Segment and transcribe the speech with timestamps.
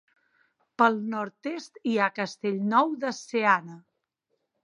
[0.81, 3.77] Pel nord-est hi ha Castellnou de Seana.